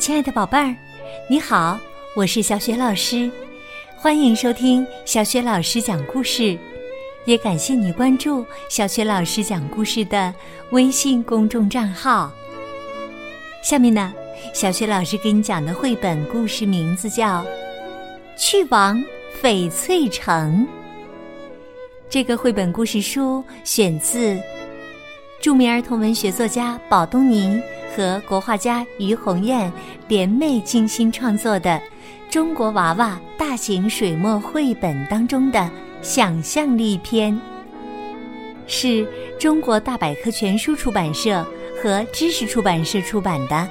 [0.00, 0.74] 亲爱的宝贝儿，
[1.28, 1.78] 你好，
[2.16, 3.30] 我是小雪老师，
[3.98, 6.58] 欢迎收听小雪老师讲故事，
[7.26, 10.34] 也感谢你关注小雪老师讲故事的
[10.70, 12.32] 微信公众账号。
[13.62, 14.10] 下面呢，
[14.54, 17.42] 小雪老师给你讲的绘本故事名字叫
[18.38, 18.98] 《去往
[19.42, 20.66] 翡翠城》。
[22.08, 24.40] 这个绘本故事书选自
[25.42, 27.60] 著名儿童文学作家宝东尼
[27.94, 29.72] 和国画家于红艳
[30.08, 31.70] 联袂精心创作的
[32.32, 35.70] 《中国娃娃大型水墨绘本》当中的
[36.02, 37.38] 想象力篇，
[38.66, 39.06] 是
[39.38, 41.44] 中国大百科全书出版社
[41.82, 43.68] 和知识出版社出版的。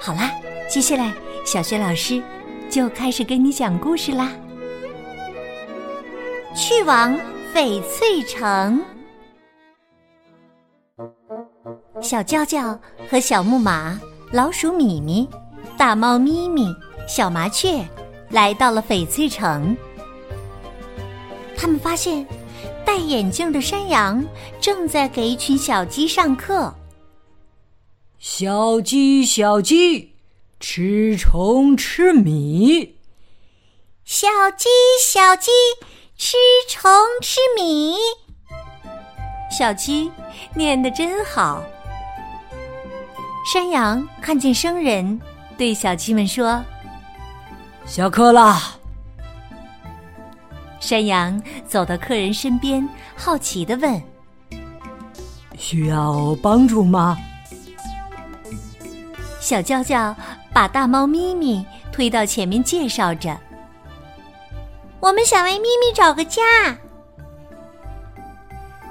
[0.00, 0.32] 好啦，
[0.68, 1.12] 接下来
[1.44, 2.20] 小学老师
[2.68, 4.32] 就开始给你讲故事啦。
[6.54, 7.16] 去往
[7.54, 8.82] 翡翠城，
[12.02, 13.98] 小娇娇和小木马、
[14.32, 15.28] 老鼠米米、
[15.76, 16.66] 大猫咪咪、
[17.08, 17.86] 小麻雀
[18.28, 19.76] 来到了翡翠城。
[21.56, 22.26] 他们发现，
[22.84, 24.24] 戴眼镜的山羊
[24.60, 26.74] 正在给一群小鸡上课。
[28.18, 30.14] 小鸡，小鸡，
[30.58, 32.96] 吃虫吃米。
[34.04, 34.68] 小鸡，
[35.00, 35.50] 小鸡。
[36.18, 36.36] 吃
[36.68, 36.88] 虫
[37.20, 37.96] 吃米，
[39.50, 40.08] 小鸡
[40.54, 41.64] 念得真好。
[43.44, 45.20] 山羊看见生人，
[45.58, 46.64] 对小鸡们说
[47.84, 48.74] ：“下课啦！”
[50.78, 54.02] 山羊走到客人身边，好奇的问
[55.58, 57.16] ：“需要帮助吗？”
[59.40, 60.14] 小娇娇
[60.52, 63.36] 把大猫咪咪推到前面，介绍着。
[65.00, 66.40] 我们想为咪咪找个家。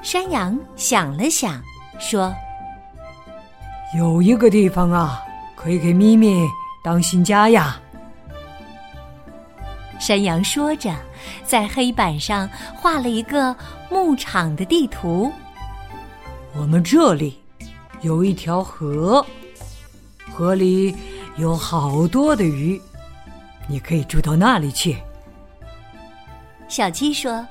[0.02, 1.61] 山羊想了想，
[1.99, 2.33] 说
[3.97, 5.22] ：“有一个地方啊，
[5.56, 6.47] 可以给咪咪
[6.84, 7.80] 当新家呀。”
[10.00, 10.95] 山羊说着，
[11.45, 13.55] 在黑板上画了一个
[13.89, 15.32] 牧场的地图。
[16.55, 17.39] 我们这里
[18.02, 19.26] 有一条河，
[20.33, 20.95] 河里
[21.38, 22.82] 有好多的鱼，
[23.67, 24.98] 你可以住到那里去。
[26.67, 27.45] 小鸡说：“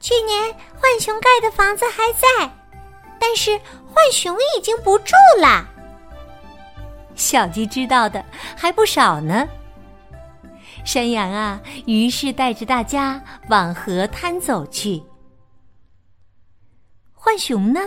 [0.00, 2.50] 去年浣熊盖的房子还在，
[3.20, 3.60] 但是
[3.94, 5.68] 浣熊已经不住了。”
[7.14, 8.24] 小鸡知道的
[8.56, 9.46] 还不少呢。
[10.84, 15.02] 山羊啊，于是带着大家往河滩走去。
[17.14, 17.80] 浣熊呢？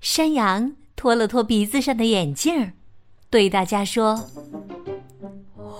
[0.00, 2.72] 山羊拖了拖鼻子上的眼镜，
[3.28, 4.24] 对大家说：“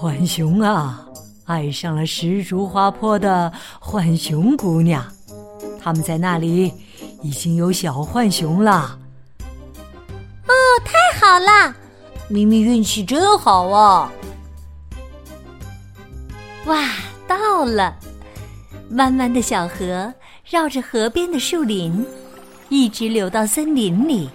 [0.00, 1.06] 浣熊啊。”
[1.47, 5.04] 爱上了石竹花坡的浣熊姑娘，
[5.78, 6.72] 他们在那里
[7.22, 8.98] 已经有小浣熊了。
[11.34, 11.75] 好啦！
[12.28, 14.12] 咪咪运气真好啊！
[16.67, 16.89] 哇，
[17.27, 17.93] 到了！
[18.93, 20.15] 弯弯的小河
[20.49, 22.06] 绕着河边的树林，
[22.69, 24.31] 一直流到森林里。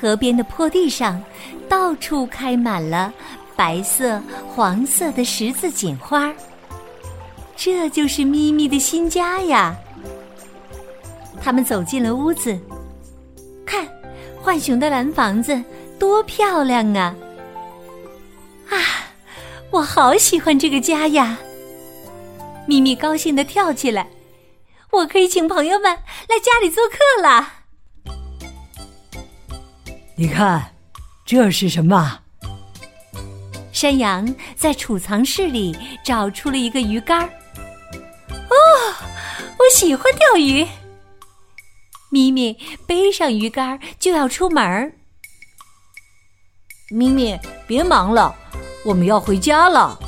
[0.00, 1.22] 河边的坡地上，
[1.68, 3.12] 到处开满了。
[3.54, 4.18] 白色、
[4.48, 6.32] 黄色的十字锦花，
[7.54, 9.76] 这就是咪咪的新家呀。
[11.42, 12.58] 他们走进了屋子，
[14.48, 15.62] 浣熊的蓝房子
[15.98, 17.14] 多漂亮啊！
[18.70, 18.78] 啊，
[19.70, 21.36] 我好喜欢这个家呀！
[22.66, 24.08] 咪咪高兴的跳起来，
[24.90, 27.46] 我可以请朋友们来家里做客了。
[30.16, 30.74] 你看，
[31.26, 32.20] 这是什么？
[33.70, 38.56] 山羊在储藏室里找出了一个鱼竿哦，
[39.58, 40.66] 我喜欢钓鱼。
[42.10, 44.92] 咪咪背上鱼竿就要出门儿。
[46.90, 48.34] 咪咪，别忙了，
[48.84, 49.98] 我们要回家了。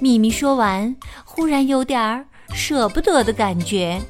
[0.00, 0.94] 咪咪说完，
[1.24, 4.00] 忽然有点儿舍不得的感觉。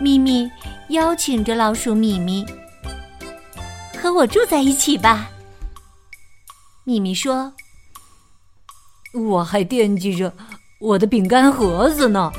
[0.00, 0.50] 咪咪
[0.90, 2.46] 邀请着老鼠咪咪，
[4.00, 5.30] 和我住在一起吧。
[6.84, 7.52] 咪咪说
[9.12, 10.32] ：“我还惦记着
[10.78, 12.30] 我的饼干盒子呢。”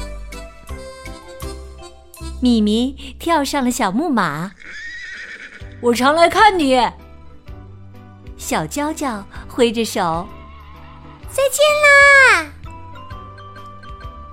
[2.42, 4.52] 咪咪跳上了小木马，
[5.82, 6.80] 我常来看你。
[8.38, 10.28] 小娇娇挥着手
[11.30, 12.52] ：“再见啦！”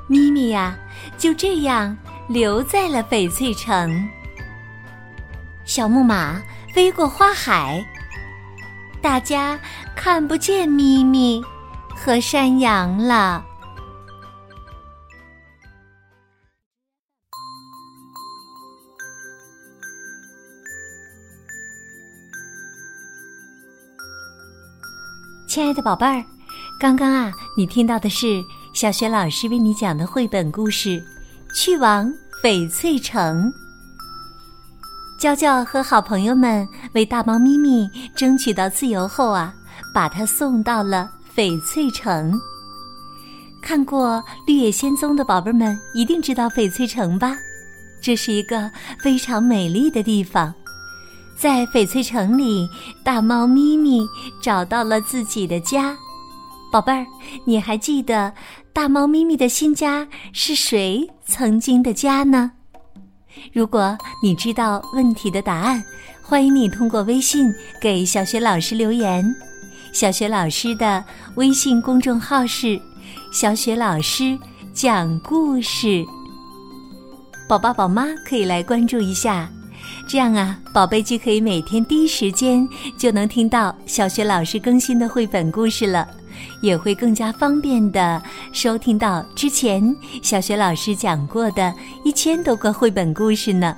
[0.06, 0.76] 咪咪呀，
[1.18, 1.96] 就这样
[2.28, 4.08] 留在了翡翠城。
[5.64, 6.40] 小木马
[6.72, 7.84] 飞过花海。
[9.02, 9.58] 大家
[9.94, 11.42] 看不见咪咪
[11.94, 13.44] 和山羊了。
[25.56, 26.22] 亲爱的宝贝儿，
[26.78, 28.44] 刚刚啊，你听到的是
[28.74, 30.90] 小学老师为你讲的绘本故事
[31.54, 32.12] 《去往
[32.42, 33.50] 翡翠城》。
[35.18, 39.54] 娇娇和好朋友们为大猫咪咪争取到自由后啊，
[39.94, 42.38] 把它送到了翡翠城。
[43.62, 47.34] 看过《绿野仙踪》的宝贝们一定知道翡翠城吧？
[48.02, 50.52] 这是一个非常美丽的地方。
[51.36, 52.68] 在翡翠城里，
[53.04, 54.00] 大猫咪咪
[54.42, 55.96] 找到了自己的家。
[56.72, 57.06] 宝贝儿，
[57.44, 58.32] 你还记得
[58.72, 62.52] 大猫咪咪的新家是谁曾经的家呢？
[63.52, 65.84] 如果你知道问题的答案，
[66.22, 69.24] 欢迎你通过微信给小雪老师留言。
[69.92, 71.04] 小雪老师的
[71.36, 72.80] 微信公众号是
[73.30, 74.36] “小雪老师
[74.72, 76.04] 讲故事”，
[77.48, 79.50] 宝宝宝妈可以来关注一下。
[80.08, 82.66] 这样啊，宝贝就可以每天第一时间
[82.96, 86.06] 就能听到小学老师更新的绘本故事了，
[86.62, 88.22] 也会更加方便的
[88.52, 91.74] 收听到之前小学老师讲过的
[92.04, 93.76] 一千多个绘本故事呢。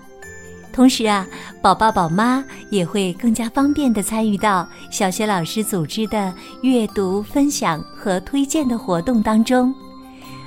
[0.70, 1.26] 同时啊，
[1.62, 9.74] 宝宝宝妈也会更加方便的参与到小学老师组织的阅读分享和推荐的活动当中。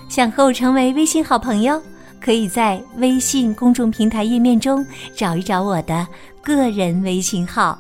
[0.07, 1.81] 想和我成为微信好朋友？
[2.21, 4.85] 可以在微信公众平台页面中
[5.15, 6.07] 找一找我的
[6.44, 7.77] 个人微信号。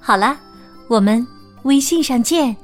[0.00, 0.36] 好了，
[0.88, 1.24] 我们
[1.62, 2.56] 微信上见。